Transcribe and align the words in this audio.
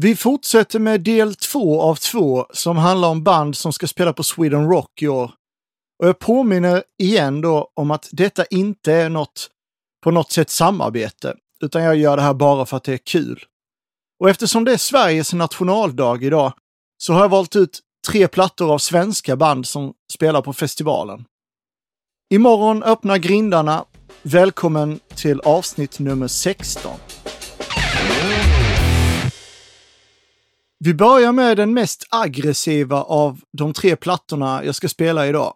Vi 0.00 0.16
fortsätter 0.16 0.78
med 0.78 1.00
del 1.00 1.34
två 1.34 1.80
av 1.82 1.94
två 1.94 2.46
som 2.52 2.76
handlar 2.76 3.08
om 3.08 3.22
band 3.22 3.56
som 3.56 3.72
ska 3.72 3.86
spela 3.86 4.12
på 4.12 4.22
Sweden 4.22 4.68
Rock 4.68 5.02
i 5.02 5.08
år. 5.08 5.32
Och 6.02 6.08
jag 6.08 6.18
påminner 6.18 6.82
igen 6.98 7.40
då 7.40 7.70
om 7.74 7.90
att 7.90 8.08
detta 8.12 8.44
inte 8.44 8.92
är 8.92 9.08
något 9.08 9.50
på 10.04 10.10
något 10.10 10.32
sätt 10.32 10.50
samarbete, 10.50 11.34
utan 11.60 11.82
jag 11.82 11.96
gör 11.96 12.16
det 12.16 12.22
här 12.22 12.34
bara 12.34 12.66
för 12.66 12.76
att 12.76 12.84
det 12.84 12.92
är 12.92 12.98
kul. 12.98 13.44
Och 14.20 14.30
eftersom 14.30 14.64
det 14.64 14.72
är 14.72 14.76
Sveriges 14.76 15.32
nationaldag 15.32 16.22
idag 16.22 16.52
så 16.98 17.12
har 17.12 17.20
jag 17.20 17.28
valt 17.28 17.56
ut 17.56 17.80
tre 18.08 18.28
plattor 18.28 18.72
av 18.72 18.78
svenska 18.78 19.36
band 19.36 19.66
som 19.66 19.94
spelar 20.12 20.42
på 20.42 20.52
festivalen. 20.52 21.24
Imorgon 22.34 22.82
öppnar 22.82 23.18
grindarna. 23.18 23.84
Välkommen 24.22 25.00
till 25.14 25.40
avsnitt 25.40 25.98
nummer 25.98 26.28
16. 26.28 26.92
Vi 30.84 30.94
börjar 30.94 31.32
med 31.32 31.56
den 31.56 31.74
mest 31.74 32.06
aggressiva 32.10 33.02
av 33.02 33.40
de 33.58 33.72
tre 33.72 33.96
plattorna 33.96 34.64
jag 34.64 34.74
ska 34.74 34.88
spela 34.88 35.26
idag. 35.26 35.54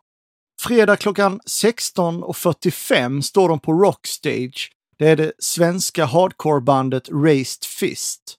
Fredag 0.62 0.96
klockan 0.96 1.40
16.45 1.40 3.20
står 3.20 3.48
de 3.48 3.60
på 3.60 3.72
Rockstage. 3.72 4.70
Det 4.98 5.08
är 5.08 5.16
det 5.16 5.32
svenska 5.38 6.04
hardcorebandet 6.04 7.08
Raised 7.08 7.64
Fist. 7.64 8.34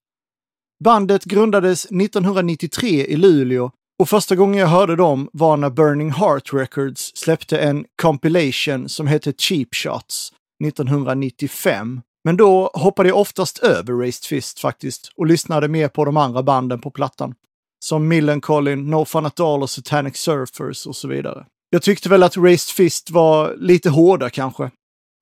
Bandet 0.83 1.23
grundades 1.23 1.85
1993 1.85 3.05
i 3.05 3.15
Luleå 3.15 3.71
och 3.99 4.09
första 4.09 4.35
gången 4.35 4.59
jag 4.59 4.67
hörde 4.67 4.95
dem 4.95 5.29
var 5.33 5.57
när 5.57 5.69
Burning 5.69 6.11
Heart 6.11 6.53
Records 6.53 7.11
släppte 7.15 7.59
en 7.59 7.85
compilation 8.01 8.89
som 8.89 9.07
hette 9.07 9.33
Cheap 9.33 9.75
Shots 9.75 10.33
1995. 10.65 12.01
Men 12.23 12.37
då 12.37 12.71
hoppade 12.73 13.09
jag 13.09 13.17
oftast 13.17 13.59
över 13.59 13.93
Raised 13.93 14.25
Fist 14.25 14.59
faktiskt 14.59 15.11
och 15.15 15.25
lyssnade 15.25 15.67
mer 15.67 15.87
på 15.87 16.05
de 16.05 16.17
andra 16.17 16.43
banden 16.43 16.81
på 16.81 16.91
plattan. 16.91 17.35
Som 17.85 18.07
Millencolin, 18.07 18.89
No 18.89 19.05
Fun 19.05 19.25
At 19.25 19.39
All 19.39 19.63
och 19.63 19.69
Satanic 19.69 20.17
Surfers 20.17 20.87
och 20.87 20.95
så 20.95 21.07
vidare. 21.07 21.45
Jag 21.69 21.81
tyckte 21.81 22.09
väl 22.09 22.23
att 22.23 22.37
Raised 22.37 22.75
Fist 22.75 23.11
var 23.11 23.55
lite 23.57 23.89
hårda 23.89 24.29
kanske. 24.29 24.71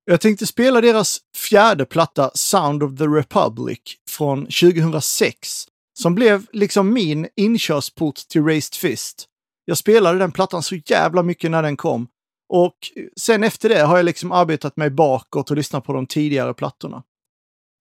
Jag 0.06 0.22
tänkte 0.22 0.48
spela 0.48 0.82
deras 0.82 1.20
fjärde 1.36 1.86
platta 1.86 2.32
Sound 2.34 2.84
of 2.84 2.98
the 2.98 3.06
Republic 3.08 3.80
från 4.10 4.46
2006 4.46 5.68
som 6.00 6.16
blev 6.16 6.46
liksom 6.54 6.94
min 6.94 7.28
inkörsport 7.36 8.16
till 8.16 8.44
Raised 8.44 8.76
Fist. 8.76 9.26
Jag 9.66 9.78
spelade 9.78 10.20
den 10.20 10.32
plattan 10.32 10.64
så 10.64 10.76
jävla 10.86 11.24
mycket 11.24 11.52
när 11.52 11.64
den 11.64 11.78
kom 11.78 12.08
och 12.50 12.76
sen 13.20 13.44
efter 13.44 13.70
det 13.70 13.80
har 13.80 13.98
jag 13.98 14.06
liksom 14.06 14.32
arbetat 14.32 14.78
mig 14.78 14.90
bakåt 14.90 15.52
och 15.52 15.58
lyssnat 15.58 15.84
på 15.84 15.94
de 15.94 16.08
tidigare 16.08 16.54
plattorna. 16.54 17.04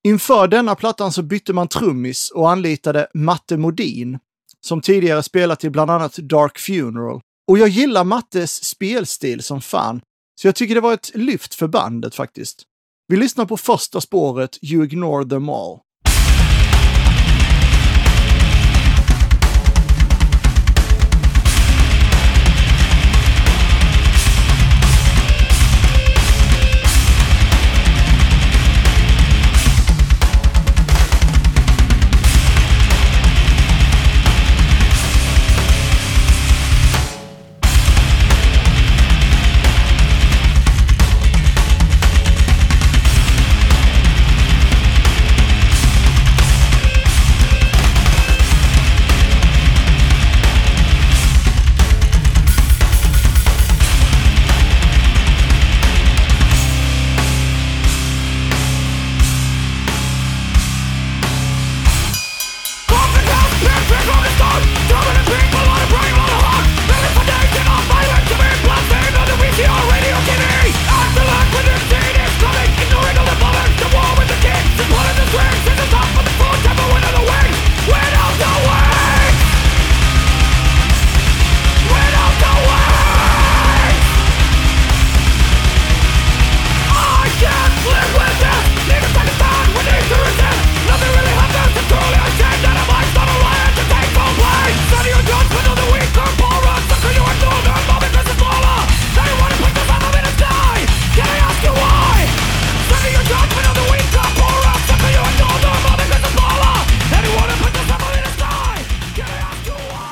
Inför 0.06 0.48
denna 0.48 0.74
plattan 0.74 1.12
så 1.12 1.22
bytte 1.22 1.52
man 1.52 1.68
trummis 1.68 2.30
och 2.30 2.50
anlitade 2.50 3.08
Matte 3.14 3.56
Modin, 3.56 4.18
som 4.60 4.80
tidigare 4.80 5.22
spelat 5.22 5.64
i 5.64 5.70
bland 5.70 5.90
annat 5.90 6.16
Dark 6.16 6.58
Funeral. 6.58 7.20
Och 7.48 7.58
jag 7.58 7.68
gillar 7.68 8.04
Mattes 8.04 8.64
spelstil 8.64 9.42
som 9.42 9.60
fan, 9.60 10.00
så 10.40 10.48
jag 10.48 10.54
tycker 10.54 10.74
det 10.74 10.80
var 10.80 10.94
ett 10.94 11.10
lyft 11.14 11.54
för 11.54 11.68
bandet 11.68 12.14
faktiskt. 12.14 12.62
Vi 13.08 13.16
lyssnar 13.16 13.46
på 13.46 13.56
första 13.56 14.00
spåret 14.00 14.58
You 14.62 14.84
Ignore 14.84 15.28
Them 15.28 15.48
All. 15.48 15.78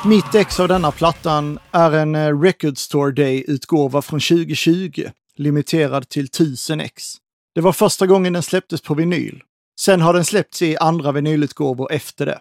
Mitt 0.07 0.35
ex 0.35 0.61
av 0.61 0.69
denna 0.69 0.91
plattan 0.91 1.59
är 1.73 1.93
en 1.93 2.15
eh, 2.15 2.41
Record 2.41 2.79
Store 2.79 3.13
Day-utgåva 3.13 4.03
från 4.03 4.21
2020, 4.21 5.05
limiterad 5.37 6.09
till 6.09 6.25
1000 6.25 6.81
ex. 6.81 7.15
Det 7.55 7.61
var 7.61 7.73
första 7.73 8.07
gången 8.07 8.33
den 8.33 8.43
släpptes 8.43 8.81
på 8.81 8.95
vinyl. 8.95 9.43
Sen 9.81 10.01
har 10.01 10.15
den 10.15 10.25
släppts 10.25 10.63
i 10.63 10.77
andra 10.77 11.13
vinylutgåvor 11.13 11.93
efter 11.93 12.27
det. 12.27 12.41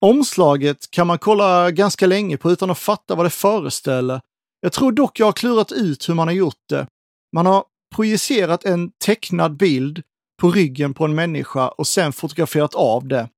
Omslaget 0.00 0.90
kan 0.90 1.06
man 1.06 1.18
kolla 1.18 1.70
ganska 1.70 2.06
länge 2.06 2.36
på 2.36 2.50
utan 2.50 2.70
att 2.70 2.78
fatta 2.78 3.14
vad 3.14 3.26
det 3.26 3.30
föreställer. 3.30 4.20
Jag 4.60 4.72
tror 4.72 4.92
dock 4.92 5.20
jag 5.20 5.26
har 5.26 5.32
klurat 5.32 5.72
ut 5.72 6.08
hur 6.08 6.14
man 6.14 6.28
har 6.28 6.34
gjort 6.34 6.68
det. 6.68 6.86
Man 7.32 7.46
har 7.46 7.64
projicerat 7.94 8.64
en 8.64 8.90
tecknad 9.04 9.56
bild 9.56 10.02
på 10.40 10.50
ryggen 10.50 10.94
på 10.94 11.04
en 11.04 11.14
människa 11.14 11.68
och 11.68 11.86
sen 11.86 12.12
fotograferat 12.12 12.74
av 12.74 13.08
det. 13.08 13.28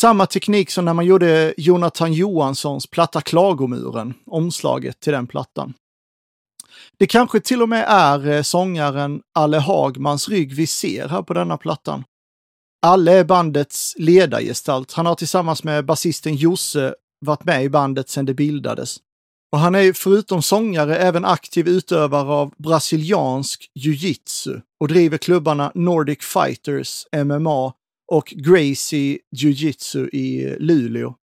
Samma 0.00 0.26
teknik 0.26 0.70
som 0.70 0.84
när 0.84 0.94
man 0.94 1.06
gjorde 1.06 1.54
Jonathan 1.56 2.12
Johanssons 2.12 2.86
platta 2.86 3.20
Klagomuren, 3.20 4.14
omslaget 4.26 5.00
till 5.00 5.12
den 5.12 5.26
plattan. 5.26 5.74
Det 6.98 7.06
kanske 7.06 7.40
till 7.40 7.62
och 7.62 7.68
med 7.68 7.84
är 7.88 8.28
eh, 8.28 8.42
sångaren 8.42 9.22
Alle 9.34 9.58
Hagmans 9.58 10.28
rygg 10.28 10.52
vi 10.52 10.66
ser 10.66 11.08
här 11.08 11.22
på 11.22 11.34
denna 11.34 11.56
plattan. 11.56 12.04
Alle 12.82 13.12
är 13.12 13.24
bandets 13.24 13.94
ledargestalt. 13.98 14.92
Han 14.92 15.06
har 15.06 15.14
tillsammans 15.14 15.64
med 15.64 15.84
basisten 15.84 16.34
Josse 16.34 16.94
varit 17.20 17.44
med 17.44 17.64
i 17.64 17.68
bandet 17.68 18.08
sedan 18.08 18.26
det 18.26 18.34
bildades. 18.34 18.96
Och 19.52 19.58
han 19.58 19.74
är 19.74 19.92
förutom 19.92 20.42
sångare 20.42 20.96
även 20.96 21.24
aktiv 21.24 21.68
utövare 21.68 22.32
av 22.32 22.54
brasiliansk 22.56 23.70
jiu-jitsu 23.74 24.60
och 24.80 24.88
driver 24.88 25.18
klubbarna 25.18 25.72
Nordic 25.74 26.18
Fighters, 26.20 27.06
MMA 27.24 27.72
och 28.12 28.34
Gracie 28.36 29.18
Jiu-Jitsu 29.36 30.08
i 30.12 30.44
eh, 30.44 30.56
Luleå. 30.58 31.14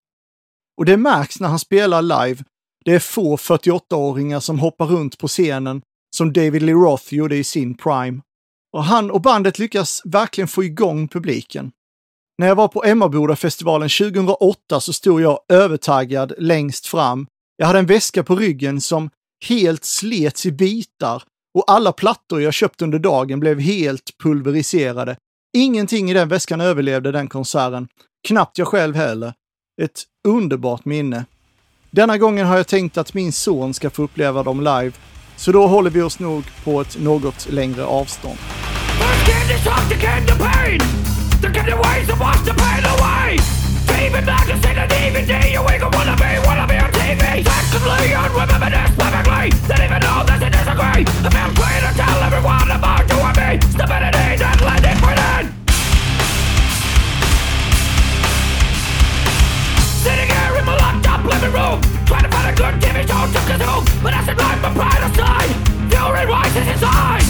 Och 0.77 0.85
det 0.85 0.97
märks 0.97 1.39
när 1.39 1.47
han 1.47 1.59
spelar 1.59 2.01
live. 2.01 2.43
Det 2.85 2.91
är 2.91 2.99
få 2.99 3.35
48-åringar 3.35 4.39
som 4.39 4.59
hoppar 4.59 4.85
runt 4.85 5.17
på 5.17 5.27
scenen 5.27 5.81
som 6.15 6.33
David 6.33 6.61
Lee 6.61 6.75
Roth 6.75 7.13
gjorde 7.13 7.35
i 7.35 7.43
sin 7.43 7.77
prime. 7.77 8.21
Och 8.73 8.83
han 8.83 9.11
och 9.11 9.21
bandet 9.21 9.59
lyckas 9.59 10.01
verkligen 10.05 10.47
få 10.47 10.63
igång 10.63 11.07
publiken. 11.07 11.71
När 12.37 12.47
jag 12.47 12.55
var 12.55 12.67
på 12.67 12.83
Emmaboda-festivalen 12.83 13.89
2008 13.89 14.79
så 14.79 14.93
stod 14.93 15.21
jag 15.21 15.39
övertaggad 15.49 16.33
längst 16.37 16.85
fram. 16.85 17.27
Jag 17.57 17.67
hade 17.67 17.79
en 17.79 17.85
väska 17.85 18.23
på 18.23 18.35
ryggen 18.35 18.81
som 18.81 19.09
helt 19.45 19.85
slets 19.85 20.45
i 20.45 20.51
bitar 20.51 21.23
och 21.57 21.63
alla 21.67 21.91
plattor 21.91 22.41
jag 22.41 22.53
köpt 22.53 22.81
under 22.81 22.99
dagen 22.99 23.39
blev 23.39 23.59
helt 23.59 24.17
pulveriserade 24.23 25.17
Ingenting 25.57 26.11
i 26.11 26.13
den 26.13 26.27
väskan 26.27 26.61
överlevde 26.61 27.11
den 27.11 27.27
konserten. 27.27 27.87
Knappt 28.27 28.57
jag 28.57 28.67
själv 28.67 28.95
heller. 28.95 29.33
Ett 29.81 30.03
underbart 30.27 30.85
minne. 30.85 31.25
Denna 31.91 32.17
gången 32.17 32.47
har 32.47 32.57
jag 32.57 32.67
tänkt 32.67 32.97
att 32.97 33.13
min 33.13 33.31
son 33.31 33.73
ska 33.73 33.89
få 33.89 34.03
uppleva 34.03 34.43
dem 34.43 34.59
live, 34.59 34.91
så 35.35 35.51
då 35.51 35.67
håller 35.67 35.89
vi 35.89 36.01
oss 36.01 36.19
nog 36.19 36.43
på 36.63 36.81
ett 36.81 36.99
något 36.99 37.49
längre 37.49 37.85
avstånd. 37.85 38.37
Even 43.97 45.25
leave 47.05 47.21
me 47.21 47.43
actively 47.45 48.13
on 48.13 48.33
women 48.33 48.73
perfectly. 48.97 49.49
That 49.69 49.79
even 49.85 50.01
though 50.01 50.25
that 50.25 50.39
they 50.41 50.49
disagree. 50.49 51.05
I 51.05 51.29
feel 51.29 51.51
free 51.53 51.79
to 51.85 51.91
tell 51.93 52.19
everyone 52.25 52.69
about 52.73 53.05
you 53.05 53.17
and 53.21 53.37
me. 53.37 53.49
Stupidity 53.69 54.29
that 54.41 54.57
led 54.65 54.85
in. 54.89 54.97
Prison 55.05 55.43
Sitting 60.01 60.29
here 60.33 60.53
in 60.57 60.65
my 60.65 60.75
locked 60.77 61.07
up 61.09 61.21
living 61.25 61.53
room 61.53 61.77
Trying 62.05 62.25
to 62.25 62.31
find 62.33 62.47
a 62.49 62.55
good 62.57 62.75
TV 62.81 62.97
show 63.05 63.25
to 63.25 63.41
consume 63.49 63.85
But 64.01 64.13
I 64.13 64.21
should 64.25 64.37
my 64.37 64.71
pride 64.73 65.03
aside. 65.05 65.51
Fury 65.91 66.25
rises 66.25 66.67
inside. 66.73 67.24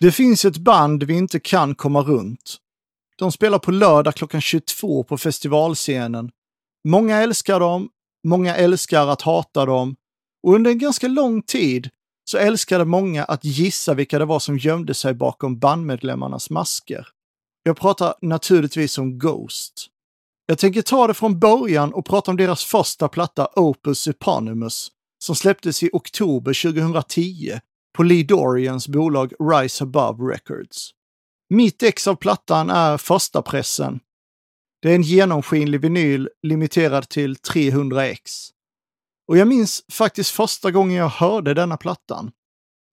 Det 0.00 0.12
finns 0.12 0.44
ett 0.44 0.56
band 0.56 1.02
vi 1.02 1.14
inte 1.14 1.40
kan 1.40 1.74
komma 1.74 2.02
runt. 2.02 2.56
De 3.16 3.32
spelar 3.32 3.58
på 3.58 3.70
lördag 3.70 4.14
klockan 4.14 4.40
22 4.40 5.04
på 5.04 5.18
festivalscenen. 5.18 6.30
Många 6.88 7.16
älskar 7.16 7.60
dem, 7.60 7.88
många 8.26 8.56
älskar 8.56 9.06
att 9.06 9.22
hata 9.22 9.66
dem 9.66 9.96
och 10.42 10.54
under 10.54 10.70
en 10.70 10.78
ganska 10.78 11.08
lång 11.08 11.42
tid 11.42 11.90
så 12.24 12.38
älskade 12.38 12.84
många 12.84 13.24
att 13.24 13.44
gissa 13.44 13.94
vilka 13.94 14.18
det 14.18 14.24
var 14.24 14.38
som 14.38 14.58
gömde 14.58 14.94
sig 14.94 15.14
bakom 15.14 15.58
bandmedlemmarnas 15.58 16.50
masker. 16.50 17.08
Jag 17.62 17.76
pratar 17.76 18.14
naturligtvis 18.20 18.98
om 18.98 19.18
Ghost. 19.18 19.86
Jag 20.46 20.58
tänker 20.58 20.82
ta 20.82 21.06
det 21.06 21.14
från 21.14 21.38
början 21.38 21.94
och 21.94 22.06
prata 22.06 22.30
om 22.30 22.36
deras 22.36 22.64
första 22.64 23.08
platta 23.08 23.48
Opus 23.56 24.08
Eponymous 24.08 24.90
som 25.18 25.34
släpptes 25.34 25.82
i 25.82 25.90
oktober 25.92 26.72
2010 26.72 27.60
på 27.96 28.02
Lee 28.02 28.24
Dorians 28.24 28.88
bolag 28.88 29.32
Rise 29.52 29.84
Above 29.84 30.32
Records. 30.32 30.90
Mitt 31.50 31.82
ex 31.82 32.08
av 32.08 32.14
plattan 32.14 32.70
är 32.70 32.98
första 32.98 33.42
pressen. 33.42 34.00
Det 34.82 34.90
är 34.90 34.94
en 34.94 35.02
genomskinlig 35.02 35.80
vinyl 35.80 36.28
limiterad 36.42 37.08
till 37.08 37.36
300x. 37.36 38.50
Och 39.28 39.36
jag 39.36 39.48
minns 39.48 39.84
faktiskt 39.92 40.30
första 40.30 40.70
gången 40.70 40.96
jag 40.96 41.08
hörde 41.08 41.54
denna 41.54 41.76
plattan. 41.76 42.30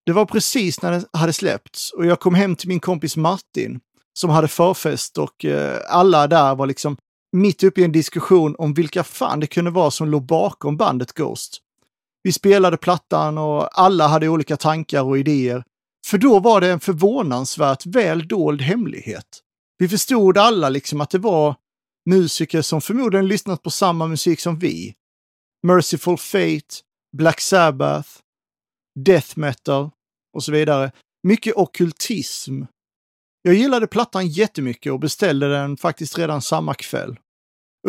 Det 0.06 0.14
var 0.14 0.26
precis 0.26 0.82
när 0.82 0.92
den 0.92 1.06
hade 1.14 1.34
släppts 1.34 1.92
och 1.92 2.06
jag 2.06 2.20
kom 2.20 2.36
hem 2.36 2.56
till 2.56 2.68
min 2.68 2.80
kompis 2.80 3.18
Martin 3.18 3.80
som 4.20 4.30
hade 4.30 4.48
förfest 4.48 5.18
och 5.18 5.46
eh, 5.46 5.80
alla 5.90 6.28
där 6.28 6.56
var 6.56 6.68
liksom 6.68 6.98
mitt 7.32 7.64
uppe 7.64 7.82
i 7.82 7.84
en 7.84 7.92
diskussion 7.92 8.56
om 8.58 8.74
vilka 8.74 9.04
fan 9.04 9.40
det 9.40 9.48
kunde 9.48 9.72
vara 9.72 9.92
som 9.92 10.10
låg 10.10 10.26
bakom 10.26 10.78
bandet 10.78 11.14
Ghost. 11.14 11.62
Vi 12.28 12.34
spelade 12.34 12.78
plattan 12.78 13.38
och 13.38 13.80
alla 13.80 14.08
hade 14.08 14.30
olika 14.30 14.58
tankar 14.58 15.04
och 15.04 15.18
idéer. 15.18 15.64
För 16.08 16.18
då 16.18 16.40
var 16.40 16.62
det 16.62 16.72
en 16.72 16.80
förvånansvärt 16.80 17.86
väl 17.86 18.28
dold 18.28 18.62
hemlighet. 18.62 19.42
Vi 19.78 19.90
förstod 19.90 20.38
alla 20.38 20.70
liksom 20.70 21.02
att 21.02 21.10
det 21.10 21.18
var 21.18 21.56
musiker 22.10 22.62
som 22.62 22.82
förmodligen 22.82 23.28
lyssnat 23.28 23.64
på 23.64 23.70
samma 23.70 24.08
musik 24.08 24.40
som 24.40 24.60
vi. 24.60 24.96
Merciful 25.68 26.18
Fate, 26.18 26.76
Black 27.18 27.42
Sabbath, 27.42 28.10
Death 29.00 29.40
Metal 29.40 29.90
och 30.34 30.44
så 30.44 30.52
vidare. 30.52 30.92
Mycket 31.24 31.56
okkultism. 31.56 32.64
Jag 33.42 33.54
gillade 33.54 33.88
plattan 33.88 34.28
jättemycket 34.28 34.92
och 34.92 35.00
beställde 35.00 35.50
den 35.52 35.78
faktiskt 35.78 36.18
redan 36.18 36.42
samma 36.42 36.74
kväll. 36.74 37.18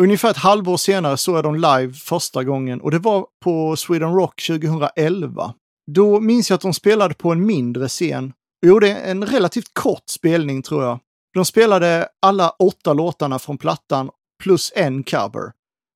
Ungefär 0.01 0.29
ett 0.29 0.37
halvår 0.37 0.77
senare 0.77 1.17
såg 1.17 1.37
jag 1.37 1.43
dem 1.43 1.55
live 1.55 1.93
första 1.93 2.43
gången 2.43 2.81
och 2.81 2.91
det 2.91 2.99
var 2.99 3.25
på 3.43 3.75
Sweden 3.75 4.13
Rock 4.13 4.47
2011. 4.47 5.53
Då 5.91 6.19
minns 6.19 6.49
jag 6.49 6.55
att 6.55 6.61
de 6.61 6.73
spelade 6.73 7.13
på 7.13 7.31
en 7.31 7.45
mindre 7.45 7.87
scen 7.87 8.33
och 8.61 8.67
gjorde 8.67 8.95
en 8.95 9.25
relativt 9.25 9.73
kort 9.73 10.03
spelning 10.09 10.61
tror 10.61 10.83
jag. 10.83 10.99
De 11.33 11.45
spelade 11.45 12.07
alla 12.21 12.49
åtta 12.49 12.93
låtarna 12.93 13.39
från 13.39 13.57
plattan 13.57 14.09
plus 14.43 14.71
en 14.75 15.03
cover. 15.03 15.51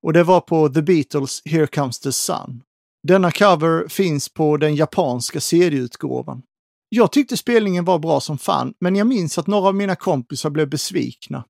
Och 0.05 0.13
det 0.13 0.23
var 0.23 0.41
på 0.41 0.69
The 0.69 0.81
Beatles 0.81 1.41
Here 1.45 1.67
Comes 1.67 1.99
the 1.99 2.11
Sun. 2.11 2.61
Denna 3.07 3.31
cover 3.31 3.87
finns 3.87 4.29
på 4.29 4.57
den 4.57 4.75
japanska 4.75 5.41
serieutgåvan. 5.41 6.41
Jag 6.89 7.11
tyckte 7.11 7.37
spelningen 7.37 7.85
var 7.85 7.99
bra 7.99 8.19
som 8.19 8.37
fan, 8.37 8.73
men 8.79 8.95
jag 8.95 9.07
minns 9.07 9.37
att 9.37 9.47
några 9.47 9.67
av 9.67 9.75
mina 9.75 9.95
kompisar 9.95 10.49
blev 10.49 10.69
besvikna. 10.69 11.43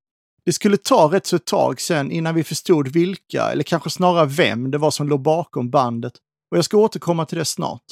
Det 0.45 0.53
skulle 0.53 0.77
ta 0.77 1.09
rätt 1.11 1.27
så 1.27 1.35
ett 1.35 1.45
tag 1.45 1.81
sen 1.81 2.11
innan 2.11 2.35
vi 2.35 2.43
förstod 2.43 2.87
vilka, 2.87 3.51
eller 3.51 3.63
kanske 3.63 3.89
snarare 3.89 4.25
vem 4.25 4.71
det 4.71 4.77
var 4.77 4.91
som 4.91 5.07
låg 5.07 5.21
bakom 5.21 5.69
bandet. 5.69 6.13
Och 6.51 6.57
jag 6.57 6.65
ska 6.65 6.77
återkomma 6.77 7.25
till 7.25 7.37
det 7.37 7.45
snart. 7.45 7.83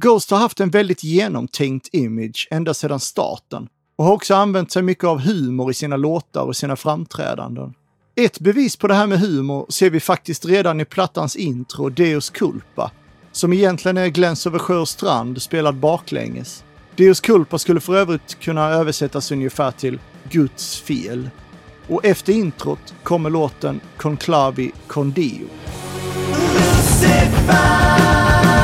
Ghost 0.00 0.30
har 0.30 0.38
haft 0.38 0.60
en 0.60 0.70
väldigt 0.70 1.04
genomtänkt 1.04 1.88
image 1.92 2.48
ända 2.50 2.74
sedan 2.74 3.00
starten 3.00 3.68
och 3.96 4.04
har 4.04 4.12
också 4.12 4.34
använt 4.34 4.72
sig 4.72 4.82
mycket 4.82 5.04
av 5.04 5.20
humor 5.20 5.70
i 5.70 5.74
sina 5.74 5.96
låtar 5.96 6.42
och 6.42 6.56
sina 6.56 6.76
framträdanden. 6.76 7.74
Ett 8.16 8.40
bevis 8.40 8.76
på 8.76 8.86
det 8.86 8.94
här 8.94 9.06
med 9.06 9.20
humor 9.20 9.66
ser 9.68 9.90
vi 9.90 10.00
faktiskt 10.00 10.44
redan 10.46 10.80
i 10.80 10.84
plattans 10.84 11.36
intro, 11.36 11.88
Deus 11.88 12.30
Culpa, 12.30 12.90
som 13.32 13.52
egentligen 13.52 13.96
är 13.96 14.08
Gläns 14.08 14.46
över 14.46 14.58
sjö 14.58 14.76
och 14.76 14.88
strand 14.88 15.42
spelad 15.42 15.76
baklänges. 15.76 16.64
Deus 16.96 17.20
Culpa 17.20 17.58
skulle 17.58 17.80
för 17.80 17.96
övrigt 17.96 18.40
kunna 18.40 18.68
översättas 18.70 19.32
ungefär 19.32 19.70
till 19.70 19.98
Guds 20.30 20.80
fel. 20.80 21.30
Och 21.88 22.04
efter 22.04 22.32
introt 22.32 22.94
kommer 23.02 23.30
låten 23.30 23.80
Conclavi 23.96 24.72
Condio. 24.86 25.46
Lucifer. 26.54 28.55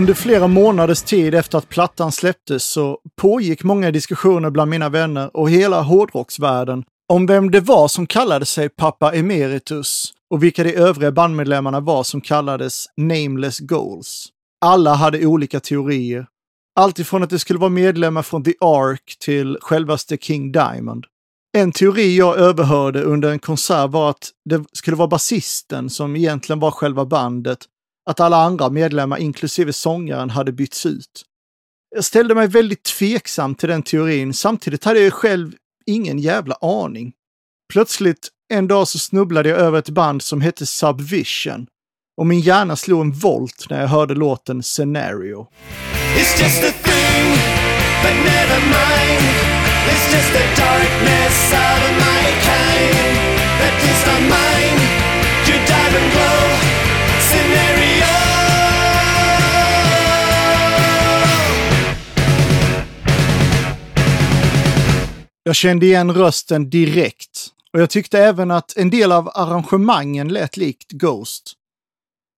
Under 0.00 0.14
flera 0.14 0.46
månaders 0.46 1.02
tid 1.02 1.34
efter 1.34 1.58
att 1.58 1.68
plattan 1.68 2.12
släpptes 2.12 2.64
så 2.64 2.98
pågick 3.16 3.62
många 3.62 3.90
diskussioner 3.90 4.50
bland 4.50 4.70
mina 4.70 4.88
vänner 4.88 5.36
och 5.36 5.50
hela 5.50 5.82
hårdrocksvärlden 5.82 6.84
om 7.08 7.26
vem 7.26 7.50
det 7.50 7.60
var 7.60 7.88
som 7.88 8.06
kallade 8.06 8.46
sig 8.46 8.68
pappa 8.68 9.12
emeritus 9.12 10.12
och 10.30 10.42
vilka 10.42 10.64
de 10.64 10.74
övriga 10.74 11.12
bandmedlemmarna 11.12 11.80
var 11.80 12.02
som 12.02 12.20
kallades 12.20 12.86
nameless 12.96 13.58
goals. 13.58 14.28
Alla 14.60 14.94
hade 14.94 15.26
olika 15.26 15.60
teorier. 15.60 16.26
Alltifrån 16.80 17.22
att 17.22 17.30
det 17.30 17.38
skulle 17.38 17.58
vara 17.58 17.70
medlemmar 17.70 18.22
från 18.22 18.44
The 18.44 18.54
Ark 18.60 19.16
till 19.20 19.58
självaste 19.60 20.16
King 20.16 20.52
Diamond. 20.52 21.04
En 21.58 21.72
teori 21.72 22.16
jag 22.16 22.38
överhörde 22.38 23.02
under 23.02 23.30
en 23.30 23.38
konsert 23.38 23.90
var 23.90 24.10
att 24.10 24.30
det 24.44 24.64
skulle 24.72 24.96
vara 24.96 25.08
basisten 25.08 25.90
som 25.90 26.16
egentligen 26.16 26.60
var 26.60 26.70
själva 26.70 27.04
bandet 27.04 27.58
att 28.06 28.20
alla 28.20 28.36
andra 28.36 28.70
medlemmar, 28.70 29.18
inklusive 29.18 29.72
sångaren, 29.72 30.30
hade 30.30 30.52
bytts 30.52 30.86
ut. 30.86 31.24
Jag 31.94 32.04
ställde 32.04 32.34
mig 32.34 32.48
väldigt 32.48 32.82
tveksam 32.82 33.54
till 33.54 33.68
den 33.68 33.82
teorin, 33.82 34.34
samtidigt 34.34 34.84
hade 34.84 35.00
jag 35.00 35.12
själv 35.12 35.52
ingen 35.86 36.18
jävla 36.18 36.54
aning. 36.54 37.12
Plötsligt 37.72 38.28
en 38.52 38.68
dag 38.68 38.88
så 38.88 38.98
snubblade 38.98 39.48
jag 39.48 39.58
över 39.58 39.78
ett 39.78 39.88
band 39.88 40.22
som 40.22 40.40
hette 40.40 40.66
Subvision 40.66 41.66
och 42.16 42.26
min 42.26 42.40
hjärna 42.40 42.76
slog 42.76 43.00
en 43.00 43.12
volt 43.12 43.66
när 43.70 43.80
jag 43.80 43.88
hörde 43.88 44.14
låten 44.14 44.62
Scenario. 44.62 45.46
It's 46.16 46.42
just 46.42 46.64
a 46.64 46.72
thing, 46.82 47.24
but 48.02 48.14
never 48.24 48.60
mind. 48.60 49.50
It's 49.90 50.12
just 50.14 50.32
the 50.32 50.62
darkness 50.62 51.52
of 51.52 51.78
my 51.98 52.24
kind. 52.48 53.16
That 53.60 53.74
is 53.84 54.06
not 54.06 54.20
mine. 54.30 54.69
Jag 65.50 65.56
kände 65.56 65.86
igen 65.86 66.14
rösten 66.14 66.70
direkt 66.70 67.48
Och 67.72 67.80
jag 67.80 67.90
tyckte 67.90 68.18
även 68.18 68.50
att 68.50 68.76
en 68.76 68.90
del 68.90 69.12
av 69.12 69.30
arrangemangen 69.34 70.28
lät 70.28 70.56
likt 70.56 70.92
Ghost. 70.92 71.52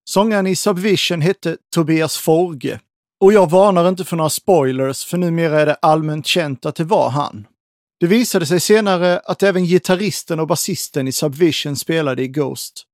Sångaren 0.05 0.47
i 0.47 0.57
Subvision 0.57 1.21
hette 1.21 1.57
Tobias 1.75 2.17
Forge. 2.17 2.81
Och 3.21 3.33
jag 3.33 3.51
varnar 3.51 3.89
inte 3.89 4.05
för 4.05 4.17
några 4.17 4.31
spoilers, 4.31 5.05
för 5.05 5.19
numera 5.19 5.61
är 5.61 5.67
det 5.67 5.75
allmänt 5.75 6.27
känt 6.27 6.67
att 6.67 6.77
det 6.77 6.85
var 6.85 7.11
han. 7.11 7.47
Det 8.01 8.07
visade 8.07 8.47
sig 8.47 8.61
senare 8.61 9.19
att 9.19 9.43
även 9.43 9.65
gitarristen 9.65 10.41
och 10.41 10.47
basisten 10.47 11.09
i 11.09 11.13
Subvision 11.13 11.77
spelade 11.77 12.23
i 12.23 12.29
Ghost. 12.29 12.85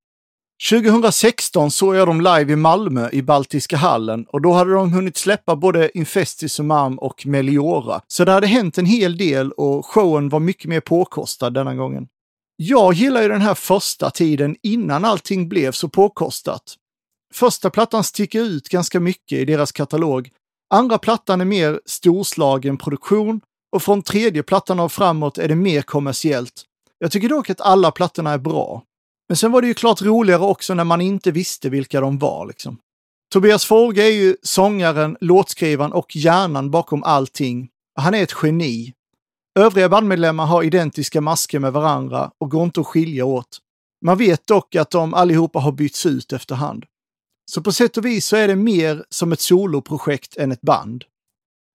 2016 0.70 1.70
såg 1.70 1.96
jag 1.96 2.08
dem 2.08 2.20
live 2.20 2.52
i 2.52 2.56
Malmö 2.56 3.08
i 3.12 3.22
Baltiska 3.22 3.76
hallen 3.76 4.24
och 4.28 4.40
då 4.40 4.52
hade 4.52 4.72
de 4.72 4.92
hunnit 4.92 5.16
släppa 5.16 5.56
både 5.56 5.98
Infestis 5.98 6.60
Umam 6.60 6.98
och 6.98 7.26
Meliora. 7.26 8.00
Så 8.08 8.24
det 8.24 8.32
hade 8.32 8.46
hänt 8.46 8.78
en 8.78 8.86
hel 8.86 9.16
del 9.16 9.52
och 9.52 9.86
showen 9.86 10.28
var 10.28 10.40
mycket 10.40 10.68
mer 10.68 10.80
påkostad 10.80 11.50
denna 11.50 11.74
gången. 11.74 12.08
Jag 12.56 12.94
gillar 12.94 13.22
ju 13.22 13.28
den 13.28 13.40
här 13.40 13.54
första 13.54 14.10
tiden 14.10 14.56
innan 14.62 15.04
allting 15.04 15.48
blev 15.48 15.72
så 15.72 15.88
påkostat. 15.88 16.62
Första 17.34 17.70
plattan 17.70 18.04
sticker 18.04 18.40
ut 18.40 18.68
ganska 18.68 19.00
mycket 19.00 19.38
i 19.38 19.44
deras 19.44 19.72
katalog. 19.72 20.30
Andra 20.74 20.98
plattan 20.98 21.40
är 21.40 21.44
mer 21.44 21.80
storslagen 21.86 22.76
produktion 22.76 23.40
och 23.76 23.82
från 23.82 24.02
tredje 24.02 24.42
plattan 24.42 24.80
och 24.80 24.92
framåt 24.92 25.38
är 25.38 25.48
det 25.48 25.54
mer 25.54 25.82
kommersiellt. 25.82 26.64
Jag 26.98 27.12
tycker 27.12 27.28
dock 27.28 27.50
att 27.50 27.60
alla 27.60 27.90
plattorna 27.90 28.32
är 28.32 28.38
bra. 28.38 28.82
Men 29.28 29.36
sen 29.36 29.52
var 29.52 29.62
det 29.62 29.68
ju 29.68 29.74
klart 29.74 30.02
roligare 30.02 30.42
också 30.42 30.74
när 30.74 30.84
man 30.84 31.00
inte 31.00 31.30
visste 31.30 31.68
vilka 31.68 32.00
de 32.00 32.18
var. 32.18 32.46
Liksom. 32.46 32.78
Tobias 33.32 33.64
Forge 33.64 34.02
är 34.02 34.12
ju 34.12 34.36
sångaren, 34.42 35.16
låtskrivaren 35.20 35.92
och 35.92 36.16
hjärnan 36.16 36.70
bakom 36.70 37.02
allting. 37.02 37.68
Han 37.94 38.14
är 38.14 38.22
ett 38.22 38.34
geni. 38.42 38.94
Övriga 39.58 39.88
bandmedlemmar 39.88 40.46
har 40.46 40.62
identiska 40.62 41.20
masker 41.20 41.58
med 41.58 41.72
varandra 41.72 42.30
och 42.38 42.50
går 42.50 42.64
inte 42.64 42.80
att 42.80 42.86
skilja 42.86 43.24
åt. 43.24 43.58
Man 44.04 44.18
vet 44.18 44.46
dock 44.46 44.74
att 44.74 44.90
de 44.90 45.14
allihopa 45.14 45.58
har 45.58 45.72
bytts 45.72 46.06
ut 46.06 46.32
efterhand. 46.32 46.84
Så 47.50 47.62
på 47.62 47.72
sätt 47.72 47.96
och 47.96 48.04
vis 48.04 48.26
så 48.26 48.36
är 48.36 48.48
det 48.48 48.56
mer 48.56 49.04
som 49.08 49.32
ett 49.32 49.40
soloprojekt 49.40 50.36
än 50.36 50.52
ett 50.52 50.60
band. 50.60 51.04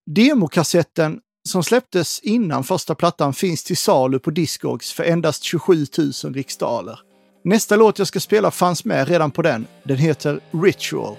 Demokassetten 0.05 1.19
som 1.49 1.63
släpptes 1.63 2.19
innan 2.19 2.63
första 2.63 2.95
plattan 2.95 3.33
finns 3.33 3.63
till 3.63 3.77
salu 3.77 4.19
på 4.19 4.31
Discogs 4.31 4.93
för 4.93 5.03
endast 5.03 5.43
27 5.43 5.85
000 6.23 6.33
riksdaler. 6.33 6.99
Nästa 7.45 7.75
låt 7.75 7.99
jag 7.99 8.07
ska 8.07 8.19
spela 8.19 8.51
fanns 8.51 8.85
med 8.85 9.07
redan 9.07 9.31
på 9.31 9.41
den. 9.41 9.67
Den 9.83 9.97
heter 9.97 10.39
Ritual. 10.51 11.15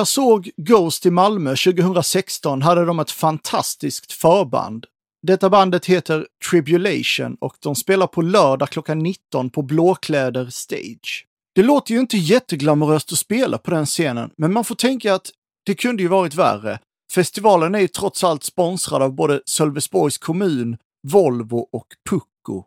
Jag 0.00 0.08
såg 0.08 0.50
Ghost 0.56 1.06
i 1.06 1.10
Malmö 1.10 1.56
2016 1.56 2.62
hade 2.62 2.84
de 2.84 3.00
ett 3.00 3.10
fantastiskt 3.10 4.12
förband. 4.12 4.86
Detta 5.26 5.50
bandet 5.50 5.86
heter 5.86 6.26
Tribulation 6.50 7.36
och 7.40 7.56
de 7.60 7.74
spelar 7.74 8.06
på 8.06 8.22
lördag 8.22 8.68
klockan 8.68 8.98
19 8.98 9.50
på 9.50 9.62
Blåkläder 9.62 10.50
Stage. 10.50 11.26
Det 11.54 11.62
låter 11.62 11.94
ju 11.94 12.00
inte 12.00 12.16
jätteglamoröst 12.16 13.12
att 13.12 13.18
spela 13.18 13.58
på 13.58 13.70
den 13.70 13.86
scenen, 13.86 14.30
men 14.36 14.52
man 14.52 14.64
får 14.64 14.74
tänka 14.74 15.14
att 15.14 15.30
det 15.66 15.74
kunde 15.74 16.02
ju 16.02 16.08
varit 16.08 16.34
värre. 16.34 16.78
Festivalen 17.12 17.74
är 17.74 17.80
ju 17.80 17.88
trots 17.88 18.24
allt 18.24 18.44
sponsrad 18.44 19.02
av 19.02 19.12
både 19.12 19.40
Sölvesborgs 19.46 20.18
kommun, 20.18 20.76
Volvo 21.08 21.68
och 21.72 21.86
Pucko. 22.10 22.64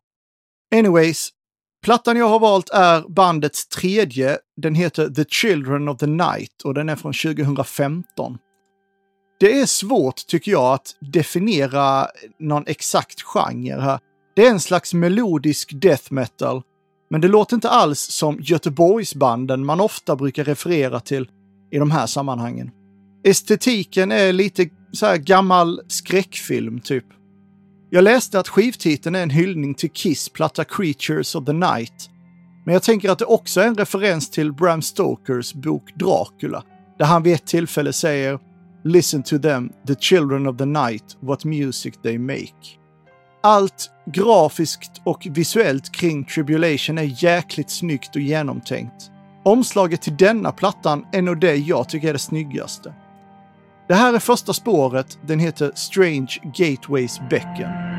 Anyways, 0.75 1.29
Plattan 1.83 2.17
jag 2.17 2.29
har 2.29 2.39
valt 2.39 2.69
är 2.69 3.09
bandets 3.09 3.67
tredje. 3.67 4.37
Den 4.57 4.75
heter 4.75 5.09
The 5.09 5.25
Children 5.25 5.89
of 5.89 5.97
the 5.97 6.07
Night 6.07 6.61
och 6.63 6.73
den 6.73 6.89
är 6.89 6.95
från 6.95 7.13
2015. 7.13 8.37
Det 9.39 9.59
är 9.59 9.65
svårt, 9.65 10.27
tycker 10.27 10.51
jag, 10.51 10.73
att 10.73 10.95
definiera 10.99 12.07
någon 12.39 12.63
exakt 12.67 13.21
genre 13.21 13.81
här. 13.81 13.99
Det 14.35 14.45
är 14.45 14.49
en 14.49 14.59
slags 14.59 14.93
melodisk 14.93 15.71
death 15.81 16.13
metal, 16.13 16.61
men 17.09 17.21
det 17.21 17.27
låter 17.27 17.55
inte 17.55 17.69
alls 17.69 17.99
som 17.99 18.39
Göteborgsbanden 18.41 19.65
man 19.65 19.81
ofta 19.81 20.15
brukar 20.15 20.43
referera 20.43 20.99
till 20.99 21.29
i 21.71 21.77
de 21.77 21.91
här 21.91 22.07
sammanhangen. 22.07 22.71
Estetiken 23.23 24.11
är 24.11 24.33
lite 24.33 24.69
så 24.91 25.05
här 25.05 25.17
gammal 25.17 25.81
skräckfilm, 25.87 26.79
typ. 26.79 27.05
Jag 27.93 28.03
läste 28.03 28.39
att 28.39 28.47
skivtiteln 28.47 29.15
är 29.15 29.23
en 29.23 29.29
hyllning 29.29 29.73
till 29.73 29.89
Kiss 29.89 30.29
platta 30.29 30.63
Creatures 30.63 31.35
of 31.35 31.45
the 31.45 31.53
Night. 31.53 32.09
Men 32.65 32.73
jag 32.73 32.83
tänker 32.83 33.09
att 33.09 33.19
det 33.19 33.25
också 33.25 33.61
är 33.61 33.67
en 33.67 33.75
referens 33.75 34.29
till 34.29 34.53
Bram 34.53 34.81
Stokers 34.81 35.53
bok 35.53 35.83
Dracula, 35.95 36.63
där 36.97 37.05
han 37.05 37.23
vid 37.23 37.33
ett 37.33 37.45
tillfälle 37.45 37.93
säger 37.93 38.39
“Listen 38.83 39.23
to 39.23 39.39
them, 39.39 39.71
the 39.87 39.95
children 39.95 40.47
of 40.47 40.57
the 40.57 40.65
night, 40.65 41.17
what 41.19 41.43
music 41.43 41.93
they 42.03 42.17
make”. 42.19 42.77
Allt 43.43 43.89
grafiskt 44.05 45.01
och 45.03 45.27
visuellt 45.31 45.91
kring 45.91 46.25
Tribulation 46.25 46.97
är 46.97 47.23
jäkligt 47.23 47.69
snyggt 47.69 48.15
och 48.15 48.21
genomtänkt. 48.21 49.11
Omslaget 49.43 50.01
till 50.01 50.17
denna 50.17 50.51
plattan 50.51 51.05
är 51.11 51.21
nog 51.21 51.39
det 51.39 51.55
jag 51.55 51.89
tycker 51.89 52.09
är 52.09 52.13
det 52.13 52.19
snyggaste. 52.19 52.93
Det 53.87 53.93
här 53.93 54.13
är 54.13 54.19
första 54.19 54.53
spåret, 54.53 55.17
den 55.21 55.39
heter 55.39 55.71
Strange 55.75 56.39
Gateways-bäcken. 56.43 57.92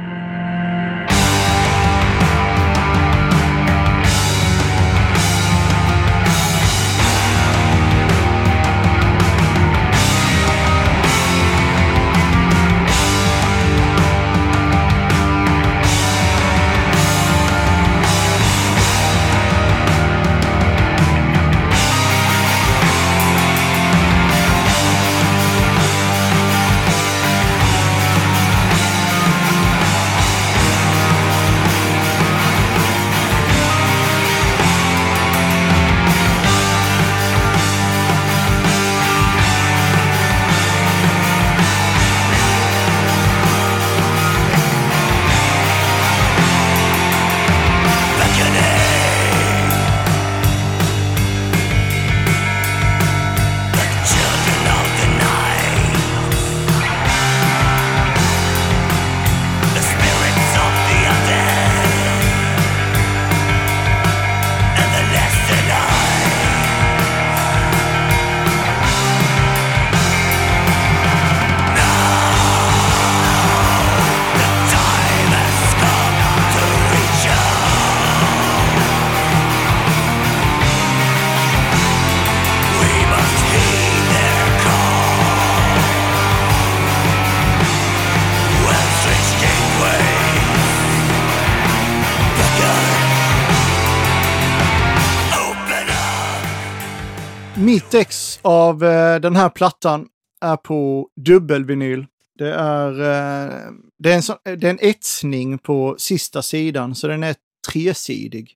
Mitt 97.65 97.95
ex 97.95 98.41
av 98.43 98.85
eh, 98.85 99.21
den 99.21 99.37
här 99.37 99.49
plattan 99.49 100.09
är 100.41 100.57
på 100.57 101.09
dubbelvinyl. 101.17 102.07
Det 102.39 102.55
är, 102.55 102.91
eh, 102.91 103.73
det, 103.99 104.13
är 104.13 104.17
en 104.17 104.23
sån, 104.23 104.37
det 104.45 104.65
är 104.65 104.71
en 104.71 104.79
etsning 104.81 105.59
på 105.59 105.95
sista 105.99 106.43
sidan, 106.43 106.95
så 106.95 107.07
den 107.07 107.23
är 107.23 107.37
tresidig. 107.73 108.55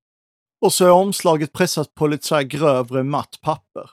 Och 0.60 0.72
så 0.72 0.86
är 0.86 0.90
omslaget 0.90 1.52
pressat 1.52 1.94
på 1.94 2.06
lite 2.06 2.26
så 2.26 2.34
här 2.34 2.42
grövre 2.42 3.02
matt 3.02 3.38
papper. 3.42 3.90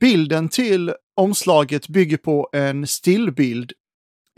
Bilden 0.00 0.48
till 0.48 0.94
omslaget 1.16 1.88
bygger 1.88 2.16
på 2.16 2.48
en 2.52 2.86
stillbild 2.86 3.72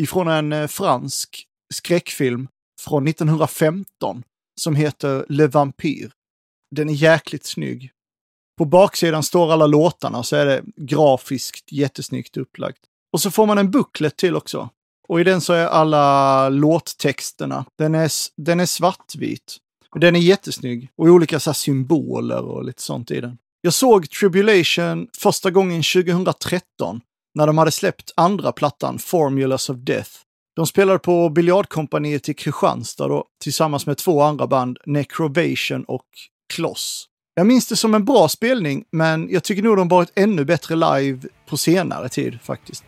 ifrån 0.03 0.29
en 0.29 0.53
eh, 0.53 0.67
fransk 0.67 1.47
skräckfilm 1.75 2.49
från 2.81 3.09
1915 3.09 4.23
som 4.61 4.77
heter 4.77 5.27
Le 5.29 5.47
Vampire. 5.47 6.11
Den 6.71 6.89
är 6.89 6.95
jäkligt 6.95 7.45
snygg. 7.45 7.93
På 8.63 8.67
baksidan 8.67 9.23
står 9.23 9.53
alla 9.53 9.67
låtarna 9.67 10.23
så 10.23 10.37
är 10.37 10.47
det 10.47 10.63
grafiskt 10.77 11.73
jättesnyggt 11.73 12.37
upplagt. 12.37 12.79
Och 13.13 13.21
så 13.21 13.31
får 13.31 13.47
man 13.47 13.59
en 13.59 13.71
booklet 13.71 14.17
till 14.17 14.37
också. 14.37 14.69
Och 15.09 15.21
i 15.21 15.25
den 15.25 15.41
så 15.41 15.53
är 15.53 15.67
alla 15.67 16.49
låttexterna. 16.49 17.65
Den 17.79 17.95
är, 17.95 18.11
den 18.37 18.61
är 18.61 18.67
svartvit. 18.67 19.57
Den 20.01 20.17
är 20.17 20.21
jättesnygg. 20.21 20.89
Och 20.97 21.07
olika 21.07 21.41
så 21.41 21.55
symboler 21.55 22.41
och 22.41 22.65
lite 22.65 22.83
sånt 22.83 23.11
i 23.11 23.21
den. 23.21 23.39
Jag 23.61 23.75
såg 23.75 24.11
Tribulation 24.11 25.09
första 25.19 25.51
gången 25.51 25.83
2013 25.83 27.01
när 27.35 27.47
de 27.47 27.59
hade 27.59 27.71
släppt 27.71 28.13
andra 28.17 28.53
plattan, 28.53 28.99
Formulas 28.99 29.71
of 29.71 29.77
Death. 29.77 30.11
De 30.57 30.67
spelade 30.67 30.99
på 30.99 31.29
Biljardkompaniet 31.29 32.29
i 32.29 32.35
Kristianstad 32.35 33.09
då, 33.09 33.25
tillsammans 33.43 33.87
med 33.87 33.97
två 33.97 34.23
andra 34.23 34.47
band, 34.47 34.79
Necrovation 34.87 35.85
och 35.85 36.07
Kloss. 36.55 37.09
Jag 37.35 37.47
minns 37.47 37.67
det 37.67 37.77
som 37.77 37.95
en 37.95 38.05
bra 38.05 38.29
spelning, 38.29 38.85
men 38.91 39.29
jag 39.31 39.45
tycker 39.45 39.63
nog 39.63 39.77
de 39.77 39.89
varit 39.89 40.13
ännu 40.15 40.45
bättre 40.45 40.75
live 40.77 41.21
på 41.47 41.57
senare 41.57 42.09
tid 42.09 42.39
faktiskt. 42.43 42.85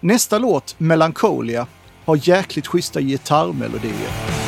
Nästa 0.00 0.38
låt, 0.38 0.74
Melancholia, 0.78 1.66
har 2.04 2.28
jäkligt 2.28 2.66
schyssta 2.66 3.00
gitarrmelodier. 3.00 4.41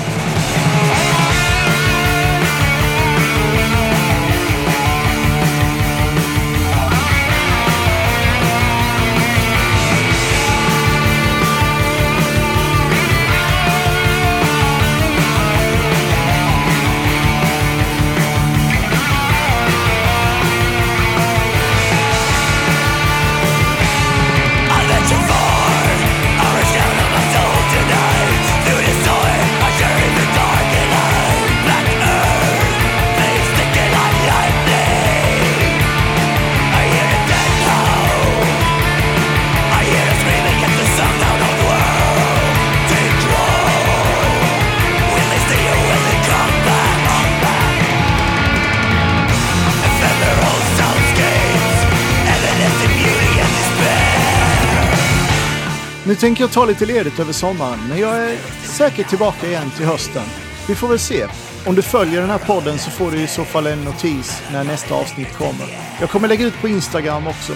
Tänker 56.24 56.44
jag 56.44 56.52
ta 56.52 56.64
lite 56.64 56.86
ledigt 56.86 57.20
över 57.20 57.32
sommaren, 57.32 57.78
men 57.88 57.98
jag 57.98 58.16
är 58.16 58.38
säkert 58.62 59.08
tillbaka 59.08 59.46
igen 59.46 59.70
till 59.76 59.86
hösten. 59.86 60.22
Vi 60.68 60.74
får 60.74 60.88
väl 60.88 60.98
se. 60.98 61.26
Om 61.66 61.74
du 61.74 61.82
följer 61.82 62.20
den 62.20 62.30
här 62.30 62.38
podden 62.38 62.78
så 62.78 62.90
får 62.90 63.10
du 63.10 63.22
i 63.22 63.26
så 63.26 63.44
fall 63.44 63.66
en 63.66 63.84
notis 63.84 64.42
när 64.52 64.64
nästa 64.64 64.94
avsnitt 64.94 65.32
kommer. 65.32 65.66
Jag 66.00 66.10
kommer 66.10 66.28
lägga 66.28 66.46
ut 66.46 66.60
på 66.60 66.68
Instagram 66.68 67.26
också. 67.26 67.52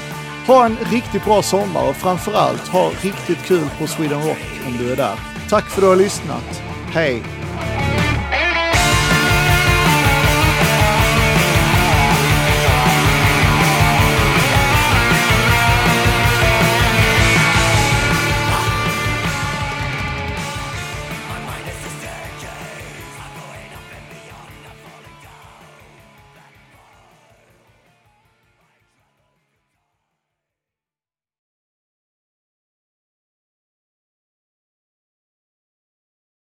Ha 0.46 0.66
en 0.66 0.76
riktigt 0.90 1.24
bra 1.24 1.42
sommar 1.42 1.88
och 1.88 1.96
framförallt 1.96 2.68
ha 2.68 2.90
riktigt 3.00 3.44
kul 3.44 3.68
på 3.78 3.87
Sweden 3.87 4.22
Rock 4.22 4.46
om 4.66 4.76
du 4.78 4.92
är 4.92 4.96
där. 4.96 5.16
Tack 5.50 5.64
för 5.64 5.76
att 5.76 5.83
du 5.83 5.88
har 5.88 5.96
lyssnat. 5.96 6.62
Hej! 6.92 7.38